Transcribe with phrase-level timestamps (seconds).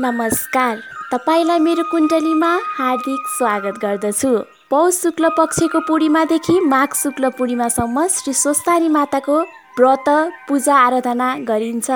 [0.00, 0.78] नमस्कार।
[1.10, 4.30] तपाईँलाई मेरो कुण्डलीमा हार्दिक स्वागत गर्दछु।
[4.70, 9.38] पौष शुक्ल पक्षको पूर्णिमादेखि माघ शुक्ल पूर्णिमासम्म श्री स्वस्तानी माताको
[9.78, 10.08] व्रत
[10.48, 11.90] पूजा आराधना गरिन्छ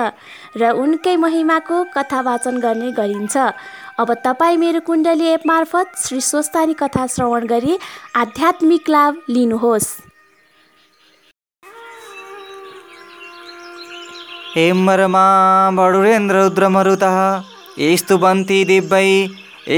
[0.55, 3.35] र उनकै महिमाको कथा वाचन गर्ने गरिन्छ।
[3.99, 7.77] अब तपाईँ मेरो कुण्डली एप मार्फत श्री स्वस्तानी कथा श्रवण गरी
[8.15, 9.91] आध्यात्मिक लाभ लिनुहोस्।
[14.55, 15.27] हेमरमा
[15.77, 17.17] बडुरेन्द्ररुद्रमरुतः
[17.79, 19.11] स्तुवन्ति दिव्यै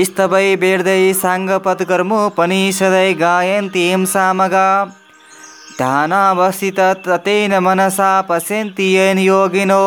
[0.05, 3.83] स्तवै वेर्दै साङ्गपत्कर्मोपनिषदै गायन्ति
[4.13, 4.69] सामगा
[5.77, 9.85] ध्यानावस्थिततेन मनसा पश्यन्ति येन योगिनो।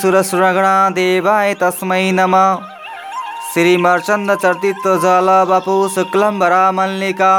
[0.00, 2.46] सुरसुरगणा देवाय तस्मै नमः।
[3.52, 7.32] श्रीमर्चन्दचर्तित्वजलवपु शुक्लम्बरामल्लिका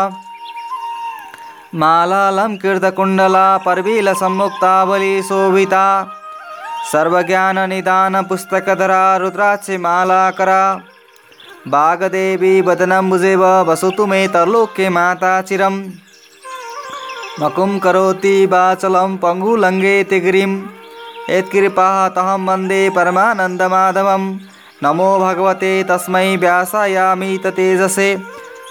[1.81, 5.85] मालालङ्कृतकुण्डला पर्वीलसम्मुक्तावली शोभिता।
[6.89, 10.61] सर्वज्ञाननिदानपुस्तकधरा रुद्राक्षमालाकरा
[11.73, 15.75] वागदेवी वदनम्बुजेव वसतु मे तरलोके माता चिरं
[17.41, 20.51] मकुं करोति वाचलं पङ्गुलङ्घेति गिरिं
[21.29, 24.23] यत्कृपातहं वंदे परमानन्दमाधवं
[24.83, 28.09] नमो भगवते तस्मै व्यासायामित तेजसे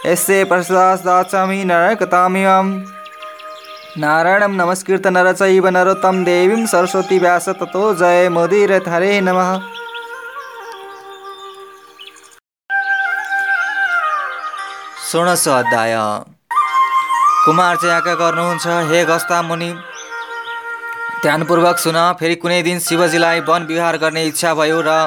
[0.06, 2.66] यस्य प्रसादाचामि नरकतामिमं
[3.98, 9.50] नारायणं नमस्कृत नरचैव नरोत्तं देवीं सरस्वती व्यास ततो जय मोदीरथ हरे नमः।
[15.10, 15.96] षोडश अध्याय।
[17.44, 19.72] कुमार चाहिँ आज्ञा गर्नुहुन्छ हे गस्ता मुनि
[21.22, 24.98] ध्यानपूर्वक सुन फेरि कुनै दिन शिवजीलाई वन विहार गर्ने इच्छा भयो र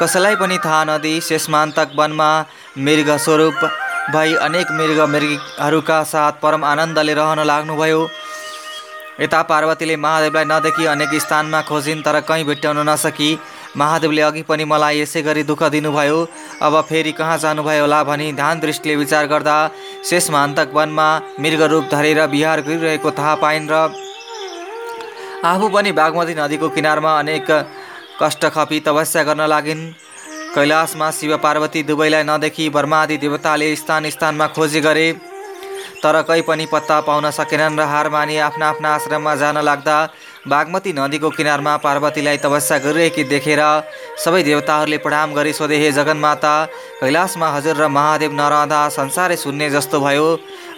[0.00, 2.32] कसैलाई पनि थाहा नदिई शेषमान्तक वनमा
[2.76, 3.79] मृग स्वरूप
[4.10, 8.00] भई अनेक मृग मृगहरूका साथ परम आनन्दले रहन लाग्नुभयो।
[9.20, 13.30] यता पार्वतीले महादेवलाई नदेखि अनेक स्थानमा खोजिन् तर कहीँ भेट्टाउन नसकी।
[13.76, 16.18] महादेवले अघि पनि मलाई यसै गरी दुःख दिनुभयो।
[16.62, 19.56] अब फेरि कहाँ जानुभयो होला भनी ध्यान दृष्टिले विचार गर्दा
[20.10, 21.08] शेषमान्तक वनमा
[21.40, 23.74] मृग रूप धरेर विहार गरिरहेको थाहा पाइन् र
[25.44, 27.46] आफू पनि बागमती नदीको किनारमा अनेक
[28.20, 29.82] कष्ट खपी तपस्या गर्न लागिन्।
[30.54, 35.12] कैलाशमा शिव पार्वती दुवैलाई नदेखि ब्रह्मादि देवताले स्थान स्थानमा खोजी गरे।
[36.02, 39.96] तर कहीँ पनि पत्ता पाउन सकेनन् र हार मानी आफ्ना आफ्ना आश्रममा जान लाग्दा
[40.48, 43.62] बागमती नदीको किनारमा पार्वतीलाई तपस्या गरिरहेकी देखेर
[44.18, 46.54] सबै देवताहरूले प्रणाम गरी सोधे हे जगन्माता
[47.00, 50.28] कैलाशमा हजुर र महादेव नरहँदा संसारै शून्य जस्तो भयो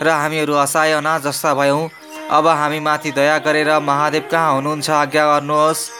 [0.03, 1.89] र हामीहरू असहाय न जस्ता भयौँ।
[2.31, 5.91] अब हामी माथि दया गरेर महादेव कहाँ हुनुहुन्छ आज्ञा गर्नुहोस्।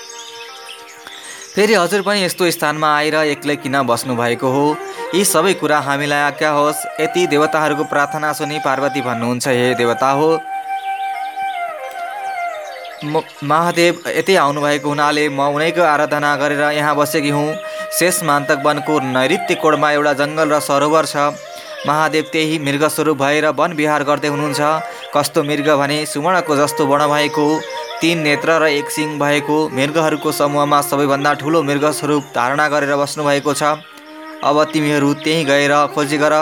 [1.55, 4.65] फेरि हजुर पनि यस्तो स्थानमा आएर एक्लै किन बस्नुभएको हो?
[5.15, 10.31] यी सबै कुरा हामीलाई आज्ञा होस्। यति देवताहरूको प्रार्थना सुनि पार्वती भन्नुहुन्छ हे देवता हो।
[13.45, 17.55] महादेव यतै आउनुभएको हुनाले म उनैको आराधना गरेर यहाँ बसेकी हुँ।
[17.99, 21.37] शेष मान्तक वनको नैऋत्य कोडमा एउटा जङ्गल र सरोवर छ।
[21.85, 24.61] महादेव त्यही मृग स्वरूप भएर वन विहार गर्दै हुनुहुन्छ।
[25.13, 27.47] कस्तो मृग भने सुवर्णको जस्तो बण भएको
[28.03, 33.55] तिन नेत्र र एक सिङ भएको मृगहरूको समूहमा सबैभन्दा ठुलो मृग स्वरूप धारणा गरेर बस्नुभएको
[33.55, 33.63] छ।
[34.43, 36.35] अब तिमीहरू त्यहीँ गएर खोजी गर।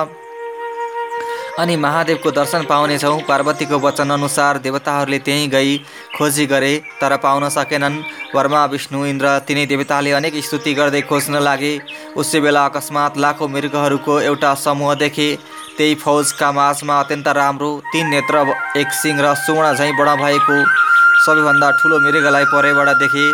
[1.59, 5.77] अनि महादेवको दर्शन पाउनेछौ। पार्वतीको वचन अनुसार देवताहरूले त्यहीँ गई
[6.17, 8.03] खोजी गरे तर पाउन सकेनन्।
[8.35, 11.79] वर्मा विष्णु इन्द्र तिनै देवताले अनेक स्तुति गर्दै खोज्न लागे।
[12.17, 15.29] उसै बेला अकस्मात लाखौँ मृगहरूको एउटा समूह देखे।
[15.77, 20.80] त्यही फौजका माझमा अत्यन्त राम्रो तिन नेत्र एक सिंह र सुवर्ण झैँ बडा भएको।
[21.21, 23.25] सबैभन्दा ठुलो मृगलाई परैबाट देखे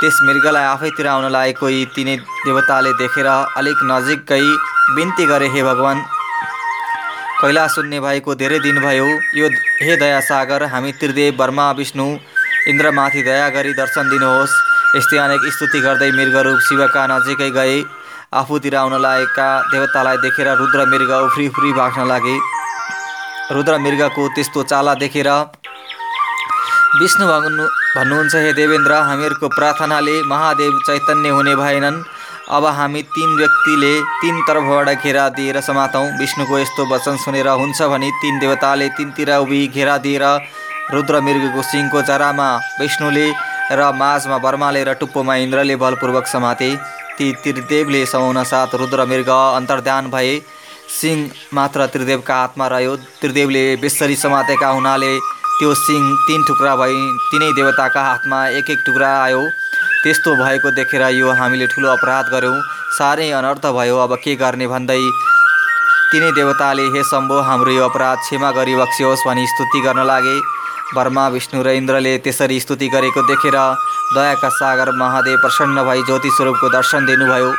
[0.00, 4.40] त्यस मृगलाई आफैतिर आउन लागेको यी तिनै देवताले देखेर अलिक नजिकै
[4.96, 6.00] बिन्ती गरे हे भगवान्
[7.40, 9.06] कैलाश सुन्ने भएको धेरै दिन भयो।
[9.36, 9.48] यो
[9.80, 12.06] हे दया सागर हामी त्रिदेव वर्मा विष्णु
[12.68, 14.54] इन्द्रमाथि दया गरी दर्शन दिनुहोस्।
[14.96, 17.78] यस्तै अनेक स्तुति गर्दै मृगरूप शिवका नजिकै गए।
[18.34, 22.36] आफूतिर आउन लागेका देवतालाई देखेर रुद्र मृग उफ्री उफ्री भाग्न लागे।
[23.54, 25.30] रुद्र मृगको त्यस्तो चाला देखेर
[27.00, 27.64] विष्णु भन्नु
[27.96, 31.96] भन्नुहुन्छ हे देवेन्द्र हामीहरूको प्रार्थनाले महादेव चैतन्य हुने भएनन्।
[32.56, 38.10] अब हामी तिन व्यक्तिले तिन तर्फबाट घेरा दिएर समातौँ। विष्णुको यस्तो वचन सुनेर हुन्छ भने
[38.22, 40.24] तिन देवताले तिनतिर उभि घेरा दिएर
[40.94, 42.48] रुद्र मृगको सिंहको जरामा
[42.80, 43.28] विष्णुले
[43.72, 46.74] र माझमा बर्माले र टुप्पोमा इन्द्रले बलपूर्वक समाते।
[47.18, 50.34] ती त्रिदेवले समाउन साथ रुद्र मृग अन्तर्ध्यान भए।
[50.96, 55.14] सिंह मात्र त्रिदेवका हातमा रह्यो। त्रिदेवले बेसरी समातेका हुनाले
[55.58, 56.96] त्यो सिंह तिन टुक्रा भई
[57.28, 59.40] तिनै देवताका हातमा एक एक टुक्रा आयो।
[60.02, 62.58] त्यस्तो भएको देखेर यो हामीले ठुलो अपराध गऱ्यौँ
[62.98, 65.00] साह्रै अनर्थ भयो। अब के गर्ने भन्दै
[66.12, 70.36] तिनै देवताले हे शम्भो हाम्रो यो अपराध क्षमा गरी बक्सियोस् भनी स्तुति गर्न लागे।
[70.94, 73.56] ब्रह्मा विष्णु र इन्द्रले त्यसरी स्तुति गरेको देखेर
[74.14, 77.50] दयाका सागर महादेव प्रसन्न भई ज्योति स्वरूपको दर्शन दिनुभयो।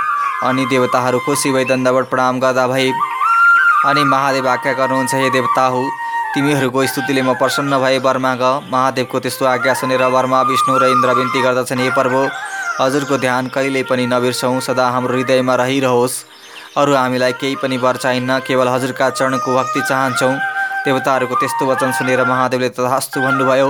[0.48, 2.92] अनि देवताहरू खुसी भई दण्डवट प्रणाम गर्दा भई
[3.86, 5.82] अनि महादेव आज्ञा गर्नुहुन्छ हे देवता हो
[6.38, 11.14] तिमीहरूको स्तुतिले म प्रसन्न भए वर्मा ग। महादेवको त्यस्तो आज्ञा सुनेर वर्मा विष्णु र इन्द्र
[11.18, 12.20] बिन्ती गर्दछन् हे प्रभु
[12.78, 16.16] हजुरको ध्यान कहिल्यै पनि नबिर्सौँ सदा हाम्रो हृदयमा रहिरहोस्।
[16.78, 20.34] अरू हामीलाई केही पनि वर चाहिन्न केवल हजुरका चरणको भक्ति चाहन्छौँ।
[20.86, 23.70] देवताहरूको त्यस्तो वचन सुनेर महादेवले तथास्तु भन्नुभयो।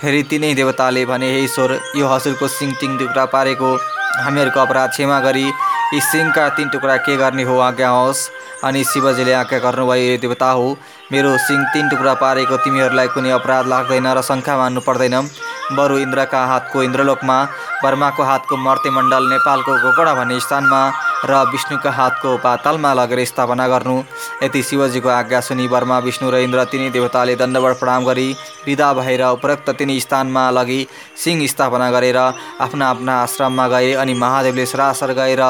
[0.00, 1.70] फेरि तिनै देवताले भने हे ईश्वर
[2.00, 3.68] यो हजुरको सिङ तिङ टुक्रा पारेको
[4.24, 5.46] हामीहरूको अपराध क्षमा गरी
[5.94, 8.20] यी सिङका तिन टुक्रा के गर्ने हो आज्ञा होस्
[8.66, 10.64] अनि शिवजीले आज्ञा गर्नुभयो हे देवता हो
[11.12, 15.14] मेरो सिङ तिन टुक्रा पारेको तिमीहरूलाई कुनै अपराध लाग्दैन र शङ्का मान्नु पर्दैन।
[15.78, 17.38] बरु इन्द्रका हातको इन्द्रलोकमा
[17.84, 20.80] वर्माको हातको मर्तेमण्डल नेपालको गोकडा भन्ने स्थानमा
[21.24, 23.96] र विष्णुका हातको पातालमा लगेर स्थापना गर्नु।
[24.42, 28.28] यति शिवजीको आज्ञा सुनि वर्मा विष्णु र इन्द्र तिनी देवताले दण्डवट प्रणाम गरी
[28.66, 30.86] विदा भएर उपरोक्त तिनी स्थानमा लगी
[31.24, 35.42] सिंह स्थापना गरेर आफ्ना आफ्ना आश्रममा गए अनि महादेवले सरासर गएर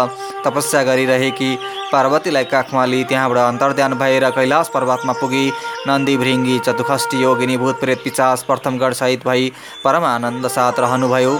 [0.44, 1.50] तपस्या गरिरहेकी
[1.92, 5.44] पार्वतीलाई काखमा लिई त्यहाँबाट अन्तर्ध्यान भएर कैलाश पर्वतमा पुगी
[5.88, 9.52] नन्दी भृङ्गी चतुखष्टी योगिनी भूत प्रेत पिचास प्रथमगढ सहित भई
[9.84, 11.38] परम आनन्द साथ रहनुभयो।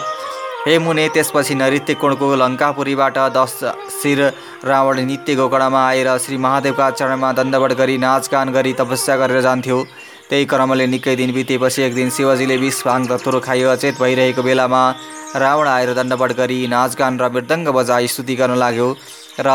[0.67, 3.53] हे मुने त्यसपछि नृत्यकोणको लङ्कापुरीबाट दस
[3.97, 4.21] शिर
[4.67, 9.79] रावण नित्य गोकडामा आएर श्री महादेवका चरणमा दण्डवट गरी नाचगान गरी तपस्या गरेर जान्थ्यो।
[10.29, 14.83] त्यही क्रमले निकै दिन बितेपछि एक दिन शिवजीले विष भाङ तत्रो खायो अचेत भइरहेको बेलामा
[15.39, 18.89] रावण आएर दण्डवट गरी नाचगान र मृदङ्ग बजाई स्तुति गर्न लाग्यो
[19.47, 19.51] र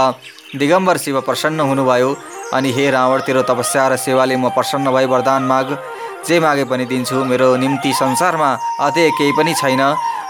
[0.55, 2.15] दिगम्बर शिव प्रसन्न हुनुभयो।
[2.55, 5.67] अनि हे रावण तेरो तपस्या र सेवाले म प्रसन्न भई वरदान माग।
[6.27, 8.49] जे मागे पनि दिन्छु मेरो निम्ति संसारमा
[8.85, 9.81] अझै केही पनि छैन।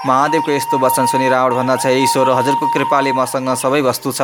[0.08, 4.22] महादेवको यस्तो वचन सुनि रावण भन्दा छ ईश्वर हजुरको कृपाले मसँग सबै वस्तु छ।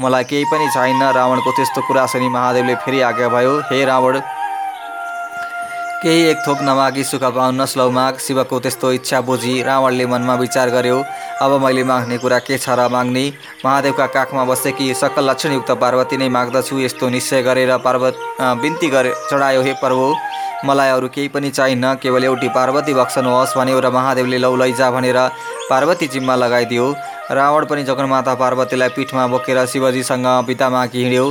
[0.00, 4.20] मलाई केही पनि चाहिन्न रावणको त्यस्तो कुरा सुनि महादेवले फेरि आज्ञा भयो हे रावण
[6.02, 10.68] केही एक थोक नमागी सुख पाउनस् लौ माग। शिवको त्यस्तो इच्छा बुझी रावणले मनमा विचार
[10.70, 10.98] गर्यो
[11.42, 13.24] अब मैले माग्ने कुरा के छ र माग्ने?
[13.64, 16.78] महादेवका काखमा बसेकी सकल लक्षणयुक्त पार्वती नै माग्दछु?
[16.78, 18.14] यस्तो निश्चय गरेर पार्वत
[18.60, 20.06] बिन्ती गरे चढायो हे प्रभु
[20.66, 25.18] मलाई अरू केही पनि चाहिन्न केवल एउटी पार्वती बक्सनुहोस् भन्यो र महादेवले लौ लैजा भनेर
[25.70, 26.86] पार्वती जिम्मा लगाइदियो।
[27.30, 31.26] रावण पनि जगन्माता पार्वतीलाई पिठमा बोकेर शिवजीसँग पितामाकी हिँड्यो।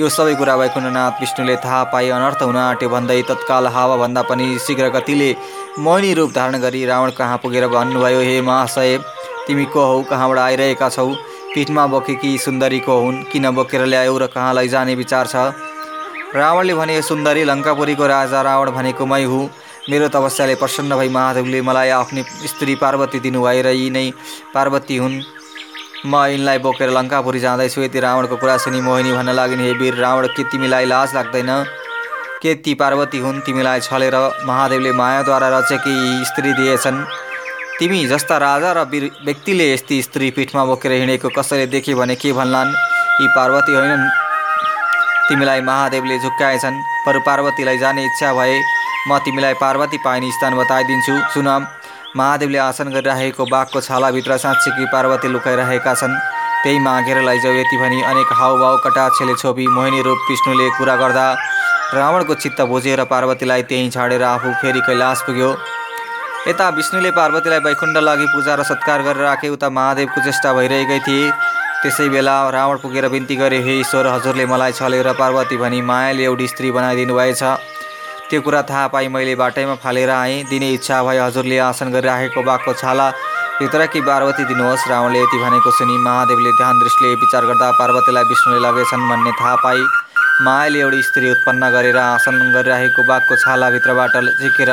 [0.00, 4.88] यो सबै कुरा वैकुण्ठनाथ विष्णुले थाहा पाए अनर्थ हुन आँट्यो भन्दै तत्काल हावाभन्दा पनि शीघ्र
[4.96, 5.30] गतिले
[5.78, 8.98] मोहिनी रूप धारण गरी रावण कहाँ पुगेर भन्नुभयो हे महाशय
[9.46, 10.02] तिमी को हौ?
[10.10, 11.08] कहाँबाट आइरहेका छौ?
[11.54, 13.22] पिठमा बोकेकी सुन्दरी को हुन्?
[13.32, 15.36] किन बोकेर ल्यायौ र कहाँ लैजाने विचार छ?
[16.34, 19.50] रावणले भने सुन्दरी लङ्कापुरीको राजा रावण भनेको मै हुँ।
[19.90, 24.12] मेरो तपस्याले प्रसन्न भई महादेवले मलाई आफ्नी स्त्री पार्वती दिनुभए र यी नै
[24.54, 25.16] पार्वती हुन्।
[26.06, 30.26] म यिनलाई बोकेर लङ्कापुरी जाँदैछु। यति रावणको कुरा सुनि मोहिनी भन्न लागिन् हे वीर रावण
[30.36, 31.50] के तिमीलाई लाज लाग्दैन?
[32.42, 33.40] के ती पार्वती हुन्?
[33.42, 34.14] तिमीलाई छलेर
[34.46, 37.04] महादेवले मायाद्वारा रचेकी स्त्री दिएछन्।
[37.78, 38.86] तिमी जस्ता राजा र
[39.26, 42.70] व्यक्तिले यस्ती स्त्री पिठमा बोकेर हिँडेको कसैले देखे भने के भन्लान्?
[43.20, 44.19] यी पार्वती होइनन्।
[45.30, 48.54] तिमीलाई महादेवले झुक्काएछन् बरु पार्वतीलाई जाने इच्छा भए
[49.08, 51.48] म तिमीलाई पार्वती पाइने स्थान बताइदिन्छु। सुन
[52.16, 56.18] महादेवले आसन गरिरहेको बाघको छालाभित्र साँच्चीकी पार्वती लुकाइरहेका छन्।
[56.62, 61.26] त्यही मागेर लैजाऊ यति भनी अनेक हाउभाउ कटाक्षले छोपी मोहिनी रूप विष्णुले कुरा गर्दा
[61.94, 65.54] रावणको चित्त बुझेर पार्वतीलाई त्यहीँ छाडेर आफू फेरि कैलाश पुग्यो।
[66.48, 71.30] यता विष्णुले पार्वतीलाई वैकुण्ठ लागि पूजा र सत्कार गरेर राखे उता महादेवको चेष्टा भइरहेकै थिए।
[71.82, 76.46] त्यसै बेला रावण पुगेर बिन्ती गरे हे ईश्वर हजुरले मलाई छलेर पार्वती भनी मायाले एउटी
[76.52, 77.42] स्त्री बनाइदिनु भएछ।
[78.28, 82.72] त्यो कुरा थाहा पाइ मैले बाटैमा फालेर आएँ। दिने इच्छा भए हजुरले आसन गरिराखेको बाघको
[82.82, 83.06] छाला
[83.60, 89.08] भित्रकी पार्वती दिनुहोस्। रावणले यति भनेको सुनि महादेवले ध्यान दृष्टिले विचार गर्दा पार्वतीलाई विष्णुले लगेछन्
[89.10, 89.80] भन्ने थाहा पाई
[90.44, 94.72] मायाले एउटी स्त्री उत्पन्न गरेर आसन गरिरहेको बाघको छालाभित्रबाट झिकेर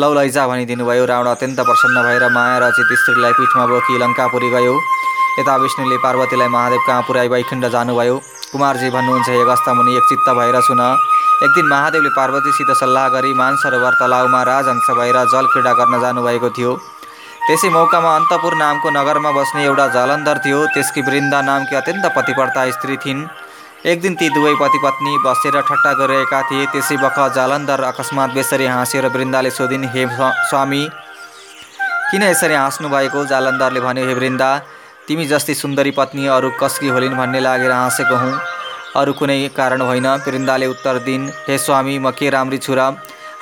[0.00, 4.76] लौ लैजा भनिदिनुभयो। रावण अत्यन्त प्रसन्न भएर माया रचित स्त्रीलाई पिठमा बोकी लङ्कापुरी गयो।
[5.38, 8.16] यता विष्णुले पार्वतीलाई महादेव कहाँ पुर्याई वैकुण्ठ जानुभयो।
[8.52, 10.80] कुमारजी भन्नुहुन्छ हे गस्ता मुनि एक चित्त भएर सुन।
[11.42, 16.72] एक दिन महादेवले पार्वतीसित सल्लाह गरी मानसरोवर तलाउमा राजहंस भएर जल क्रीडा गर्न जानुभएको थियो।
[17.46, 22.96] त्यसै मौकामा अन्तपुर नामको नगरमा बस्ने एउटा जालन्धर थियो। त्यसकी वृन्दा नामकी अत्यन्त पतिव्रता स्त्री
[23.02, 23.26] थिइन्।
[23.90, 28.66] एक दिन ती दुवै पति पत्नी बसेर ठट्टा गरिरहेका थिए। त्यसै बख जालन्धर अकस्मात बेसरी
[28.66, 30.06] हाँस्यो र वृन्दाले सोधिन् हे
[30.48, 30.82] स्वामी
[32.10, 34.50] किन यसरी हाँस्नु भएको जालन्धरले भन्यो हे वृन्दा
[35.08, 38.38] तिमी जस्तै सुन्दरी पत्नी अरू कसकी होलिन् भन्ने लागेर हाँसेको हुँ।
[38.96, 42.96] अरू कुनै कारण होइन। वृन्दाले उत्तर दिन् हे स्वामी म के राम्री छु र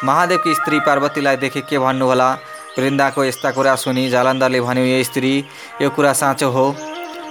[0.05, 2.29] महादेवकी स्त्री पार्वतीलाई देखे के भन्नुहोला?
[2.79, 5.33] वृन्दाको यस्ता कुरा सुनि जालन्धरले भन्यो यो स्त्री
[5.83, 6.67] यो कुरा साँचो हो।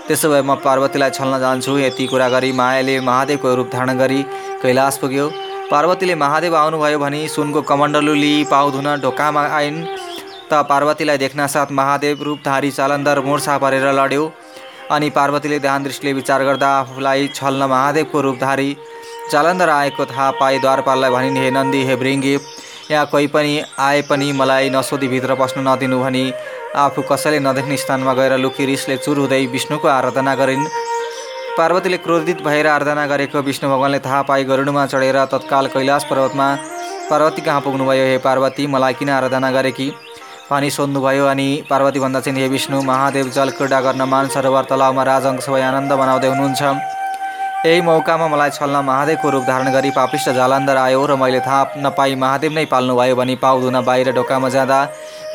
[0.07, 4.21] त्यसो भए म पार्वतीलाई छल्न जान्छु। यति कुरा गरी मायाले महादेवको रूप धारण गरी
[4.63, 5.27] कैलाश पुग्यो।
[5.71, 9.77] पार्वतीले महादेव आउनुभयो भनी सुनको कमण्डलु लिई पाउ धुन ढोकामा आइन्।
[10.51, 14.23] त पार्वतीलाई देख्न साथ महादेव रूपधारी जालन्धर मोर्छा परेर लड्यो
[14.91, 18.75] अनि पार्वतीले ध्यान दृष्टिले विचार गर्दा आफूलाई छल्न महादेवको रूपधारी
[19.31, 22.33] जालन्धर आएको थाहा पाए द्वारपाललाई भनिन् हे नन्दी हे भृङ्गी
[22.91, 26.23] यहाँ कोही पनि आए पनि मलाई नसोधी भित्र पस्नु नदिनु भनी
[26.77, 30.67] आफू कसैले नदेख्ने स्थानमा गएर लुकी रिसले चुर हुँदै विष्णुको आराधना गरिन्
[31.57, 36.47] पार्वतीले क्रोधित भएर आराधना गरेको विष्णु भगवान्ले थाहा पाई गरुडमा चढेर तत्काल कैलाश पर्वतमा
[37.09, 38.67] पार्वती कहाँ पुग्नुभयो हे पार्वती?
[38.67, 39.91] मलाई किन आराधना गरेकी
[40.51, 45.03] भनी सोध्नुभयो अनि पार्वती भन्दा चाहिँ हे विष्णु महादेव जल क्रीडा गर्न मान सरोवर तलाउमा
[45.03, 46.61] राजअंश भई आनन्द बनाउँदै हुनुहुन्छ।
[47.65, 52.15] यही मौकामा मलाई छल्न महादेवको रूप धारण गरी पापिष्ट जालन्धर आयो र मैले थाहा नपाई
[52.23, 54.79] महादेव नै पाल्नुभयो भनी पाउ धुन बाहिर ढोकामा जाँदा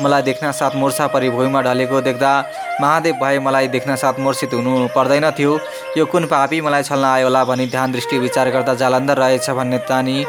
[0.03, 2.33] मलाई देख्न साथ मुर्छा परि भुइँमा ढलेको देख्दा
[2.81, 5.59] महादेव भए मलाई देख्न साथ मूर्छित हुनु पर्दैन थियो।
[5.97, 9.79] यो कुन पापी मलाई छल्न आयो होला भनी ध्यान दृष्टि विचार गर्दा जालन्धर रहेछ भन्ने
[9.89, 10.25] तानी।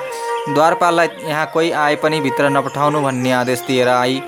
[0.56, 4.22] द्वारपाललाई यहाँ कोही आए पनि भित्र नपठाउनु भन्ने आदेश दिएर आई।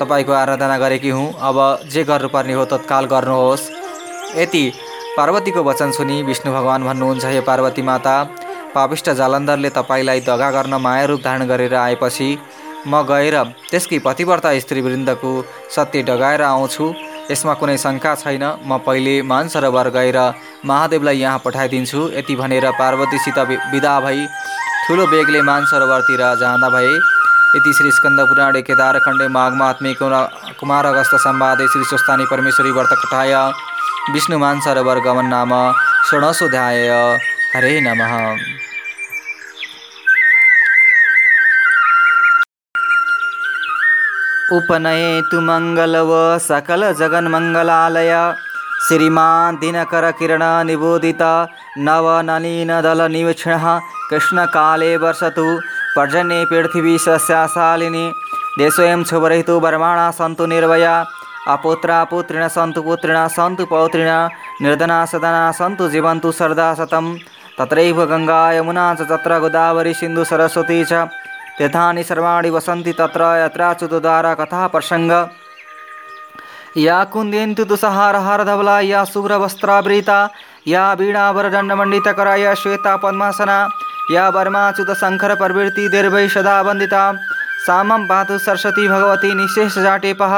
[0.00, 3.70] तपाईँको आराधना गरेकी हुँ। अब जे गर्नुपर्ने हो तत्काल गर्नुहोस्।
[4.36, 4.64] यति
[5.16, 8.22] पार्वतीको वचन सुनि विष्णु भगवान् भन्नुहुन्छ हे पार्वती माता
[8.74, 12.28] पापिष्ट जालन्धरले तपाईँलाई दगा गर्न माया रूप धारण गरेर आएपछि
[12.86, 13.36] म गएर
[13.70, 15.32] त्यसकी पतिव्रता स्त्रीवृन्दको
[15.76, 16.92] सत्य डगाएर आउँछु।
[17.30, 20.18] यसमा कुनै शङ्का छैन। म पहिले मानसरोवर गएर
[20.64, 23.38] महादेवलाई यहाँ पठाइदिन्छु। यति भनेर पार्वतीसित
[23.72, 24.26] विदा भई
[24.86, 26.92] ठुलो बेगले मानसरोवरतिर जाँदा भए
[27.56, 33.34] इति श्री स्कंद पुराणे केदारखण्डे माघमात्मे कुमार अगस्त संवादे श्री स्वस्तानी परमेश्वरी व्रतकथाय
[34.12, 35.52] विष्णुमान सरोवर गमन नाम
[36.08, 36.88] षोडशोध्याय
[37.54, 38.12] हरे नमः।
[44.56, 46.12] उपनयेतु मङ्गलव
[46.48, 48.12] सकल जगन्मङ्गलालय।
[48.88, 51.22] श्रीमान् दिनकरकिरण निबोधित
[51.86, 53.66] नवनलिनदलनिवीक्षणः
[54.10, 55.46] कृष्णकाले वर्षतु।
[55.98, 58.06] पर्जन्ये पृथिवी सस्याशालिनी
[58.58, 60.94] देशोऽयं शुभरहितो वर्माणा सन्तु निर्भया
[61.48, 64.10] अपुत्रा पुत्रिण सन्तु पुत्रिण सन्तु पौत्रिण।
[64.62, 67.06] निर्धना सदना सन्तु जीवन्तु सरदा शतं
[67.58, 70.92] तत्रैव गङ्गा यमुना च तत्र गोदावरी सिन्धु सरस्वती च।
[71.58, 75.12] तीर्थानि सर्वाणि वसन्ति तत्र यत्राच्युतद्वारा कथा प्रसङ्ग।
[76.76, 80.18] या कुन्देन्तु तुषहारहारधवला या शुभ्रवस्त्रावृता
[80.68, 83.58] या वीणावरदण्डमण्डितकरा या श्वेता पद्मासना।
[84.10, 87.02] या वर्माच्युत शखरपरवृतिर्भ सदा वन्दिता।
[87.66, 90.34] सामं पातु सरस्वती भगवती निःशेषजाटेपः।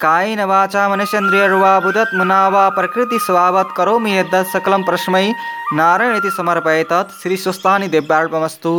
[0.00, 5.26] कायेन वाचा मनसेन्द्रियर्वा बुदत्मुना वा प्रकृतिस्वावत् करोमि यद्दत् सकलं प्रस्मै
[5.74, 8.72] नारायण इति समर्पयेतत्। श्रीस्वस्थानि दिव्यार्पमस्तु